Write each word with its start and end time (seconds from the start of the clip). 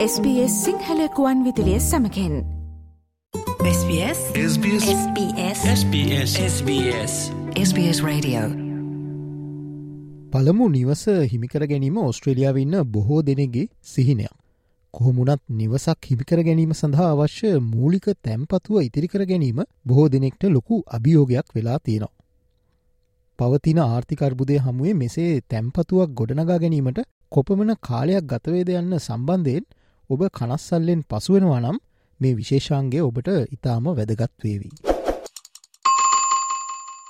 SBS 0.00 0.52
සිංහලකුවන් 0.64 1.40
විදිලිය 1.44 1.80
සමකෙන්. 1.80 2.34
SBS 3.70 4.20
SBS 4.42 4.84
SBS 4.92 5.64
SBS 5.64 6.30
SBS 6.44 7.14
SBS 7.62 7.98
Radio. 8.02 8.44
පළමු 10.32 10.68
නිවස 10.68 11.02
හිමිකර 11.32 11.66
ගැනීම 11.66 11.98
ඔස්ට්‍රේලියාව 12.02 12.56
ඉන්න 12.56 12.76
බොහෝ 12.84 13.18
දෙනෙගේ 13.26 13.64
සිහිනයක්. 13.82 14.30
කොහොමුණත් 14.94 15.42
නිවසක් 15.48 16.08
හිමිකර 16.10 16.42
ගැනීම 16.42 16.72
සඳහා 16.72 17.08
අවශ්‍ය 17.16 17.50
මූලික 17.58 18.08
තැම්පතුව 18.24 18.78
ඉතිරිකර 18.82 19.24
ගැනීම 19.24 19.60
බොහෝ 19.86 20.06
දෙනෙක්ට 20.08 20.44
ලොකු 20.44 20.78
අභියෝගයක් 20.90 21.52
වෙලා 21.56 21.78
තියෙනවා. 21.84 22.16
පවතින 23.38 23.78
ආර්ථිකර්බුදය 23.78 24.56
හමුවේ 24.58 24.94
මෙසේ 24.94 25.28
තැම්පතුවක් 25.48 26.16
ගොඩනගා 26.22 26.58
ගැනීමට 26.64 27.02
කොපමන 27.32 27.74
කාලයක් 27.82 28.24
ගතවේද 28.32 28.72
යන්න 28.76 28.98
සම්බන්ධයෙන් 28.98 29.68
ඔබ 30.10 30.22
කනස්සල්ලෙන් 30.30 31.02
පසුවෙනවා 31.06 31.60
නම් 31.60 31.76
මේ 32.20 32.34
විශේෂාන්ගේ 32.34 33.02
ඔබට 33.02 33.28
ඉතාම 33.48 33.84
වැදගත්වේවී. 33.90 34.72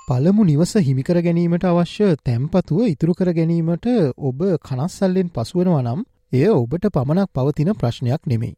පළමු 0.08 0.42
නිවස 0.44 0.72
හිමිකර 0.80 1.18
ගැනීමට 1.22 1.64
අවශ්‍ය 1.64 2.08
තැම්පතුව 2.20 2.80
ඉතුරු 2.84 3.12
කර 3.14 3.30
ගැනීමට 3.32 3.86
ඔබ 4.22 4.40
කනස්සල්ලෙන් 4.66 5.28
පසුවනවා 5.30 5.82
නම් 5.82 6.00
එය 6.32 6.46
ඔබට 6.52 6.86
පමණක් 6.90 7.30
පවතින 7.34 7.72
ප්‍රශ්නයක් 7.74 8.22
නෙමෙයි. 8.26 8.54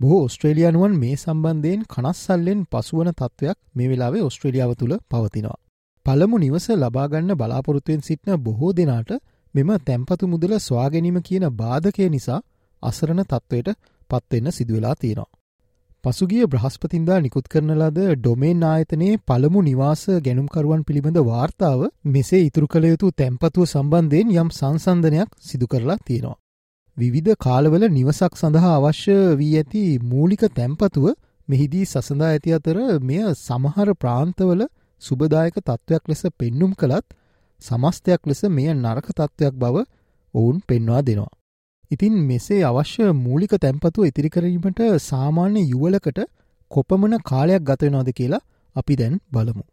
බොහෝ 0.00 0.22
ඔස්ට්‍රේලියනුවන් 0.24 0.98
මේ 0.98 1.16
සම්බන්ධයෙන් 1.16 1.86
කනස්සල්ලෙන් 1.88 2.60
පසුවන 2.66 3.10
තත්ත්වයක් 3.12 3.58
මේ 3.74 3.88
වෙලාවේ 3.88 4.22
ඔස්ට්‍රේලියාව 4.22 4.72
තුළ 4.74 4.94
පවතිනවා. 5.10 5.60
පළමු 6.06 6.36
නිවස 6.38 6.66
ලබාගන්න 6.74 7.32
බලාපොරොත්තුවෙන් 7.34 8.02
සිටින 8.02 8.36
බොහෝ 8.40 8.72
දෙනාට 8.72 9.10
මෙම 9.54 9.70
තැම්පතු 9.82 10.28
මුදල 10.28 10.52
ස්වාගැනීම 10.60 11.18
කියන 11.20 11.46
බාධකය 11.54 12.08
නිසා 12.08 12.40
අසරණ 12.86 13.24
තත්ත්වයට 13.24 13.74
පත්වෙන්න 14.10 14.52
සිදුවෙලා 14.52 14.94
තියෙනවා. 14.96 15.32
පසුගිය 16.04 16.46
බ්‍රහස්පතින්දා 16.46 17.18
නිකුත් 17.18 17.46
කරන 17.48 17.70
ලද 17.74 18.02
ඩොමේන් 18.16 18.60
ආයතනයේ 18.64 19.20
පළමු 19.26 19.60
නිවාස 19.62 20.02
ගැනුම්කරුවන් 20.20 20.82
පිළිබඳ 20.82 21.18
වාර්තාව 21.24 21.80
මෙසේ 22.08 22.42
ඉතුරු 22.42 22.66
කළ 22.66 22.86
යුතු 22.86 23.08
තැම්පතුව 23.12 23.64
සම්බන්ධයෙන් 23.64 24.34
යම් 24.34 24.50
සංසන්ධනයක් 24.52 25.30
සිදු 25.42 25.66
කරලා 25.66 25.98
තියෙනවා. 26.00 26.36
විවිධ 26.96 27.36
කාලවල 27.38 27.86
නිවසක් 27.90 28.34
සඳහා 28.34 28.74
අවශ්‍ය 28.76 29.16
වී 29.36 29.54
ඇති 29.54 29.84
මූලික 30.04 30.42
තැම්පතුව 30.52 31.06
මෙහිදී 31.48 31.84
සසඳා 31.84 32.28
ඇති 32.28 32.54
අතර 32.54 32.78
මෙය 33.02 33.20
සමහර 33.36 33.88
ප්‍රාන්තවල 33.96 34.62
සුබදායක 35.02 35.56
තත්ත්වයක් 35.60 36.04
ලෙස 36.06 36.22
පෙන්නුම් 36.38 36.72
කළත් 36.74 37.06
සමස්තයක් 37.62 38.22
ලෙස 38.24 38.42
මෙය 38.50 38.68
නරක 38.74 39.08
තත්ත්වයක් 39.12 39.54
බව 39.56 39.84
ඔවුන් 40.34 40.56
පෙන්වා 40.62 41.02
දෙනවා. 41.02 41.32
ඉතින් 41.90 42.14
මෙසේ 42.22 42.62
අවශ්‍ය 42.62 43.04
මූලික 43.18 43.52
තැන්පතුව 43.56 44.04
ඉතිරිකරීමට 44.04 44.80
සාමාන්‍ය 45.02 45.62
යුවලකට 45.64 46.20
කොපමන 46.70 47.16
කාලයක් 47.22 47.62
ගතවෙනවාද 47.62 48.10
කියලා 48.12 48.44
අපි 48.76 48.94
දැන් 48.94 49.18
බලමු. 49.32 49.64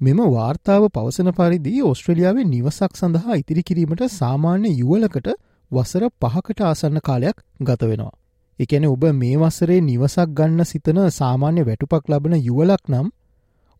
මෙම 0.00 0.18
වාර්තාව 0.30 0.82
පවසන 0.88 1.30
පරිදි 1.32 1.74
ඔස්ට්‍රලියාවේ 1.82 2.46
නිවසක් 2.46 2.92
සඳහා 2.96 3.36
ඉතිරි 3.36 3.62
කිරීමට 3.62 4.02
සාමාන්‍ය 4.12 4.70
යුවලකට 4.74 5.28
වසර 5.70 6.08
පහකට 6.22 6.60
ආසන්න 6.62 6.98
කාලයක් 7.00 7.36
ගතවෙනවා. 7.60 8.14
එකැන 8.58 8.84
ඔබ 8.86 9.04
මේ 9.14 9.36
වසරේ 9.36 9.80
නිවසක් 9.82 10.28
ගන්න 10.30 10.64
සිතන 10.64 10.98
සාමාන්‍ය 11.10 11.62
වැටුපක් 11.62 12.04
ලබන 12.08 12.34
යුවලක් 12.40 12.82
නම් 12.88 13.08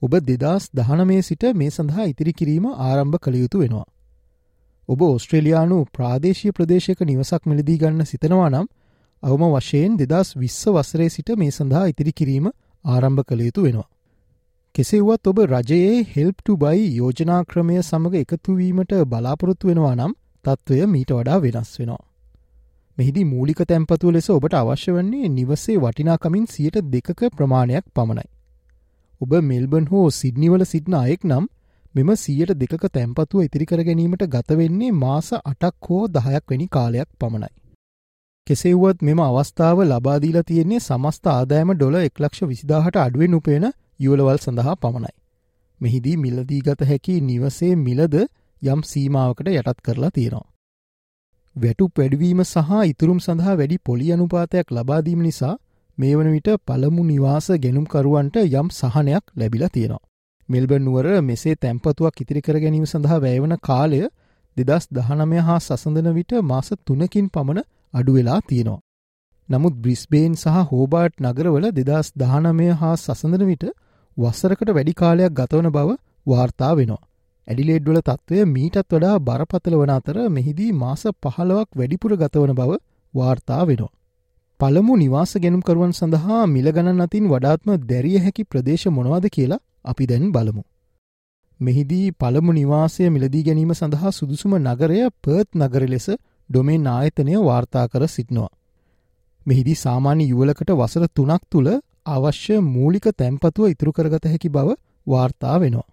ඔබ 0.03 0.13
දෙදස් 0.23 0.65
දහනමේ 0.75 1.23
සිට 1.23 1.45
මේ 1.55 1.70
සඳහා 1.70 2.07
ඉතිරි 2.07 2.33
කිරීම 2.33 2.67
ආරම්භ 2.67 3.19
කළ 3.19 3.37
යුතු 3.37 3.59
වෙනවා. 3.59 3.87
ඔබ 4.89 5.01
ඔස්ට්‍රේලයානු 5.03 5.77
ප්‍රාදේශය 5.92 6.51
ප්‍රදේශක 6.51 7.01
නිවසක් 7.03 7.42
මිලදී 7.45 7.79
ගන්න 7.79 8.05
සිතනවා 8.05 8.51
නම් 8.51 8.67
අවම 9.23 9.45
වශයෙන් 9.55 9.97
දෙදස් 9.97 10.29
විශ්ස 10.37 10.62
වසරේ 10.69 11.09
සිට 11.09 11.31
මේ 11.37 11.51
සඳහා 11.51 11.87
ඉතිරි 11.87 12.12
කිරීම 12.12 12.47
ආරම්භ 12.85 13.23
කළ 13.23 13.41
යුතු 13.41 13.64
වෙනවා. 13.67 13.89
කෙසෙව්වත් 14.74 15.27
ඔබ 15.27 15.39
රජයේ 15.47 15.97
හෙල්ප්ටු 16.13 16.57
බයි 16.57 16.85
යෝජනාක්‍රමය 16.97 17.79
සමඟ 17.80 18.17
එකතුවීමට 18.17 18.92
බලාපොරොත්තු 19.07 19.70
වෙනවා 19.70 19.95
නම් 19.95 20.13
තත්ත්වය 20.45 20.80
මීට 20.86 21.13
වඩා 21.13 21.41
වෙනස් 21.41 21.73
වෙනවා. 21.80 22.03
මෙහිදි 22.98 23.23
මූලික 23.24 23.61
තැන්පතුව 23.64 24.11
ලෙස 24.11 24.30
ඔබට 24.30 24.55
අවශ්‍ය 24.55 24.92
වන්නේ 24.92 25.29
නිවසේ 25.30 25.79
වටිනාකමින් 25.79 26.47
සියට 26.47 26.79
දෙකක 26.92 27.20
ප්‍රමාණයක් 27.36 27.86
පමණයි. 27.95 28.29
ඔබ 29.20 29.33
මෙල්බන් 29.42 29.91
හෝ 29.91 30.07
සිඩ්නිවල 30.13 30.64
සිටින 30.64 30.95
අයෙක් 30.95 31.23
නම් 31.24 31.45
මෙම 31.96 32.11
සියට 32.14 32.51
දෙක 32.55 32.73
තැන්පතුව 32.89 33.42
ඉතිරිකර 33.42 33.80
ගැනීමට 33.83 34.24
ගතවෙන්නේ 34.29 34.92
මාස 34.95 35.29
අටක් 35.34 35.86
හෝ 35.89 36.01
දහයක් 36.08 36.45
වැනි 36.51 36.67
කාලයක් 36.68 37.08
පමණයි. 37.18 37.52
කෙසෙව්වත් 38.46 38.98
මෙම 39.02 39.20
අවස්ථාව 39.20 39.79
ලබාදීලා 39.83 40.42
තියෙන්නේ 40.42 40.80
සමස්ත 40.80 41.29
ආදායම 41.29 41.70
ඩොල 41.74 41.96
එක්ලක්ෂ 42.01 42.42
විසිදාහට 42.45 42.96
අඩුවෙන් 42.96 43.36
උපේන 43.39 43.64
යුවලවල් 44.01 44.39
සඳහා 44.39 44.74
පමණයි. 44.77 45.14
මෙහිදී 45.80 46.17
මිලදී 46.17 46.61
ගත 46.61 46.89
හැකි 46.90 47.14
නිවසේ 47.23 47.73
මිලද 47.77 48.17
යම් 48.62 48.83
සීමාවකට 48.83 49.48
යටත් 49.52 49.80
කරලා 49.80 50.11
තියෙනවා. 50.11 50.46
වැටු 51.56 51.89
පැඩවීම 51.89 52.42
සහ 52.45 52.70
ඉතුරුම් 52.86 53.20
සඳහා 53.20 53.55
වැඩි 53.55 53.79
පොලි 53.85 54.12
අනුපාතයක් 54.12 54.67
ලබාදීම 54.70 55.23
නිසා 55.23 55.55
මේ 55.98 56.12
වන 56.17 56.30
විට 56.30 56.52
පළමු 56.67 57.02
නිවාස 57.05 57.48
ගැනුම්කරුවන්ට 57.62 58.36
යම් 58.42 58.68
සහනයක් 58.73 59.24
ලැබිලා 59.36 59.73
තියෙනවා. 59.73 60.05
මෙල්බන් 60.48 60.83
නුවර 60.83 61.07
මෙසේ 61.23 61.55
තැම්පතුවක් 61.57 62.20
ඉතිරි 62.20 62.40
කර 62.40 62.58
ගැනීම 62.58 62.84
සඳහා 62.84 63.18
වැෑවන 63.18 63.55
කාලය 63.61 64.01
දෙදස් 64.57 64.84
දහනමය 64.90 65.39
හා 65.40 65.58
සසඳන 65.58 66.08
විට 66.12 66.33
මාස 66.45 66.68
තුනකින් 66.84 67.27
පමණ 67.29 67.67
අඩුවෙලා 67.95 68.39
තියෙනවා. 68.42 68.83
නමුත් 69.48 69.74
බ්‍රිස්බේන් 69.77 70.33
සහ 70.35 70.62
හෝබාට් 70.70 71.20
නගරවල 71.20 71.67
දෙදස් 71.73 72.08
දහනමය 72.17 72.68
හා 72.74 72.95
සසඳන 72.96 73.45
විට 73.45 73.67
වස්සරකට 74.17 74.70
වැඩි 74.70 74.95
කාලයක් 74.95 75.33
ගතවන 75.33 75.68
බව 75.70 75.98
වාර්තා 76.27 76.73
වෙනවා. 76.74 77.02
ඇඩිලේඩ්වල 77.48 77.98
තත්ත්වය 78.01 78.46
මීටත් 78.46 78.79
වඩා 78.86 79.18
බරපතල 79.20 79.77
වන 79.77 79.92
අතර 79.92 80.17
මෙහිදී 80.30 80.73
මාස 80.74 81.02
පහලවක් 81.23 81.68
වැඩිපුර 81.74 82.17
ගතවන 82.17 82.52
බව 82.55 82.80
වාර්තා 83.14 83.62
වෙනවා. 83.64 83.92
පළමු 84.61 84.95
නිවාස 84.96 85.33
ගැනුම්කරුවන් 85.36 85.92
සඳහා 85.92 86.42
මිලගණන් 86.48 87.01
අතින් 87.01 87.24
වඩාත්ම 87.27 87.70
දැරිය 87.85 88.18
හැකි 88.18 88.45
ප්‍රදේශ 88.45 88.86
මොනවාද 88.90 89.27
කියලා 89.29 89.62
අපි 89.86 90.05
දැන් 90.07 90.27
බලමු. 90.33 90.63
මෙහිදී 91.61 92.07
පළමු 92.13 92.52
නිවාසය 92.52 93.08
මිලදී 93.08 93.42
ගැනීම 93.42 93.73
සඳහා 93.73 94.11
සුදුසුම 94.11 94.55
නගරය 94.58 95.01
පර්ත් 95.23 95.48
නගර 95.55 95.83
ලෙස 95.89 96.07
ඩොමේ 96.51 96.79
නායතනය 96.79 97.35
වාර්තා 97.41 97.86
කර 97.86 98.02
සිටිනවා. 98.07 98.52
මෙහිදී 99.47 99.77
සාමාන්‍ය 99.77 100.24
යුවලකට 100.24 100.70
වසර 100.73 101.05
තුනක් 101.14 101.42
තුළ 101.51 101.70
අවශ්‍ය 102.08 102.57
මූලික 102.69 103.07
තැන්පතුව 103.14 103.70
ඉතුරු 103.70 103.92
කරගත 103.92 104.24
හැකි 104.27 104.48
බව 104.48 104.69
වාර්තා 105.07 105.57
වෙනවා. 105.58 105.89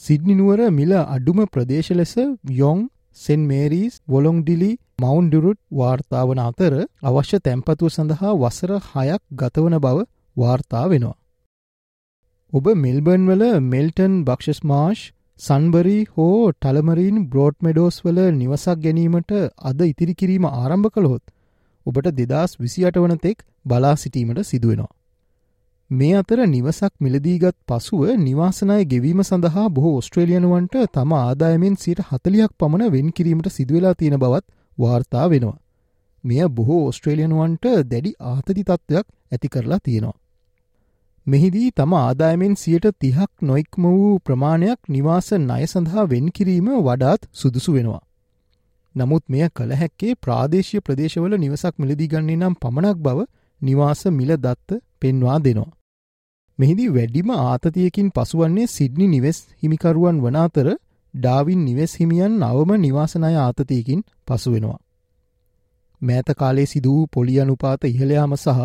සිඩ්නිනුවර 0.00 0.60
මිල 0.70 0.92
අඩුම 0.96 1.40
ප්‍රදේශ 1.46 1.90
ලෙස 1.92 2.14
යොං 2.52 2.78
සෙන් 3.18 3.40
මේරීස් 3.46 3.94
වොලොංඩිලි 4.08 4.70
මවුන්ඩුරුට් 4.98 5.60
වාර්තාවන 5.72 6.40
අතර 6.40 6.74
අවශ්‍ය 7.02 7.38
තැන්පතුව 7.40 7.88
සඳහා 7.88 8.34
වසර 8.34 8.72
හයක් 8.88 9.22
ගතවන 9.34 9.76
බව 9.78 10.06
වාර්තා 10.36 10.84
වෙනවා. 10.88 11.19
ඔබ 12.52 12.68
මෙල්බර්න් 12.76 13.26
වල 13.28 13.42
මෙල්ටන් 13.64 14.14
බක්ෂස් 14.24 14.60
මාර්ෂ් 14.64 15.02
සන්බරි 15.40 15.98
හෝ 16.14 16.38
ටලමරීන් 16.52 17.18
බ්‍රෝඩ් 17.24 17.56
මෙඩෝස් 17.60 17.98
වල 18.00 18.16
නිවසක් 18.32 18.80
ගැනීමට 18.80 19.34
අද 19.64 19.82
ඉතිරි 19.82 20.14
කිරීම 20.14 20.46
ආරම්භ 20.48 20.88
කළහොත් 20.88 21.22
ඔබට 21.86 22.08
දෙදස් 22.12 22.56
විසියට 22.58 22.96
වනතෙක් 22.96 23.44
බලා 23.64 23.92
සිටීමට 23.96 24.40
සිදුවෙනවා. 24.42 24.90
මේ 25.90 26.16
අතර 26.16 26.42
නිවසක් 26.46 26.92
මිලදීගත් 26.98 27.56
පසුව 27.68 28.02
නිවාසනය 28.18 28.78
ගෙවීම 28.84 29.22
සඳහා 29.22 29.66
බොහෝ 29.68 29.94
ඔස්ට්‍රේලියනුවන්ට 29.96 30.74
තම 30.92 31.14
ආදායමෙන් 31.14 31.76
සිට 31.76 32.02
හතලියක් 32.08 32.52
පමණ 32.58 32.92
වෙන් 32.92 33.12
කිරීමට 33.12 33.50
සිදුවෙලා 33.50 33.94
තියෙන 33.94 34.18
බවත් 34.18 34.46
වාර්තා 34.78 35.28
වෙනවා. 35.28 35.60
මෙය 36.24 36.42
බොහෝ 36.50 36.82
ඔස්ට්‍රේලියනුවන්ට 36.88 37.70
දැඩි 37.86 38.12
ආතති 38.24 38.58
තත්ත්වයක් 38.60 39.06
ඇති 39.32 39.48
කරලා 39.48 39.80
තියෙනවා. 39.84 40.18
මෙහිදී 41.30 41.70
තම 41.70 41.92
ආදායමෙන් 41.94 42.54
සියට 42.56 42.86
තිහක් 42.98 43.30
නොයික්ම 43.42 43.84
වූ 43.88 44.12
ප්‍රමාණයක් 44.18 44.80
නිවාස 44.88 45.28
ණය 45.36 45.64
සඳහා 45.64 46.04
වෙන් 46.04 46.30
කිරීම 46.30 46.68
වඩාත් 46.78 47.28
සුදුසු 47.32 47.74
වෙනවා. 47.74 48.00
නමුත් 48.94 49.24
මෙය 49.28 49.44
කළ 49.50 49.74
හැක්කේ 49.74 50.14
ප්‍රාදේශය 50.18 50.80
ප්‍රදේශවල 50.80 51.36
නිවසක් 51.36 51.74
මිලදිගන්නේ 51.78 52.36
නම් 52.36 52.54
පමණක් 52.54 52.98
බව 52.98 53.28
නිවාස 53.60 54.02
මිල 54.10 54.32
දත්ත 54.36 54.80
පෙන්වා 55.00 55.38
දෙනවා. 55.38 55.70
මෙහිදී 56.58 56.88
වැඩිම 56.88 57.30
ආතතියකින් 57.36 58.08
පසුවන්නේ 58.10 58.66
සිඩ්නි 58.66 59.06
නිවෙස් 59.06 59.38
හිමිකරුවන් 59.62 60.18
වන 60.20 60.36
අතර 60.36 60.68
ඩාවින් 61.14 61.64
නිවෙස් 61.64 61.92
හිමියන් 62.00 62.42
අවම 62.42 62.70
නිවාසනය 62.78 63.34
ආතතියකින් 63.36 64.06
පසුවෙනවා. 64.26 64.80
මෑත 66.02 66.28
කාලේ 66.36 66.66
සිදුවූ 66.66 67.06
පොලි 67.14 67.40
අනුපාත 67.40 67.82
ඉහළයාම 67.84 68.34
සහ 68.36 68.60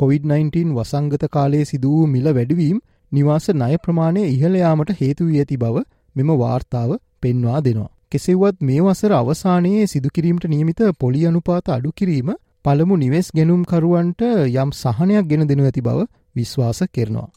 COොVID-19 0.00 0.74
වසංගත 0.76 1.24
කාලයේ 1.28 1.64
සිදුවූ 1.64 2.06
මිල 2.06 2.26
වැඩවීම් 2.30 2.76
නිවාස 3.12 3.46
ණය 3.52 3.74
ප්‍රමාණය 3.76 4.22
ඉහළයාමට 4.26 4.92
හේතුවී 5.00 5.40
ඇති 5.40 5.56
බව 5.56 5.82
මෙම 6.16 6.30
වාර්තාව 6.38 6.90
පෙන්වා 7.22 7.60
දෙනවා. 7.60 7.90
කෙසෙව්වත් 8.12 8.56
මේ 8.60 8.80
වසර 8.80 9.12
අවසානයේ 9.12 9.82
සිදුකිරීමට 9.86 10.46
නියමිත 10.46 10.80
පොලි 10.98 11.20
අනුපාත 11.26 11.66
අඩු 11.68 11.90
කිරීම 11.92 12.30
පළමු 12.64 12.94
නිවෙස් 12.96 13.28
ගෙනුම්කරුවන්ට 13.34 14.20
යම් 14.54 14.70
සහනයක් 14.72 15.24
ගෙන 15.26 15.42
දෙනු 15.48 15.62
ඇති 15.64 15.80
බව 15.80 15.98
විශ්වාස 16.36 16.80
කරනවා. 16.94 17.28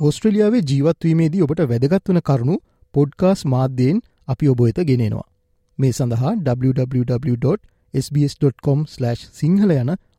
ඔස්ට්‍රලියාවේ 0.00 0.62
ජීවත්වීමේදී 0.70 1.42
ඔබට 1.42 1.60
වැදගත්වන 1.68 2.18
කරුණු 2.20 2.56
පොඩ්කාස් 2.94 3.40
මාධ්‍යයෙන් 3.46 3.98
අපි 4.28 4.44
ඔබ 4.48 4.60
වෙත 4.60 4.78
ගෙනෙනවා. 4.90 5.28
මේ 5.78 5.92
සඳහා 5.92 6.32
www.sbs.com/ 6.64 7.58
සිංහල 9.38 9.70
යන 9.72 9.90